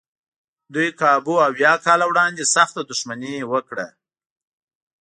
[0.73, 3.87] دوی کابو اویا کاله وړاندې سخته دښمني وکړه.